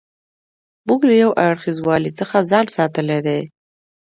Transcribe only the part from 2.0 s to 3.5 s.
څخه ځان ساتلی دی.